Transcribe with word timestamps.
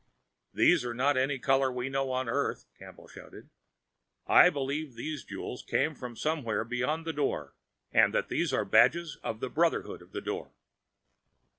"They're 0.51 0.95
not 0.95 1.15
any 1.15 1.37
color 1.37 1.71
we 1.71 1.87
know 1.87 2.09
on 2.11 2.27
earth," 2.27 2.65
Campbell 2.79 3.07
shouted. 3.07 3.51
"I 4.25 4.49
believe 4.49 4.95
these 4.95 5.23
jewels 5.23 5.61
came 5.61 5.93
from 5.93 6.15
somewhere 6.15 6.63
beyond 6.63 7.05
the 7.05 7.13
Door, 7.13 7.53
and 7.91 8.11
that 8.11 8.27
these 8.27 8.51
are 8.51 8.65
badges 8.65 9.17
of 9.21 9.41
the 9.41 9.49
Brotherhood 9.51 10.01
of 10.01 10.11
the 10.11 10.19
Door." 10.21 10.53